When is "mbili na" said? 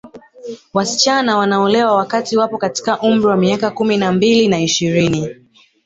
4.11-4.59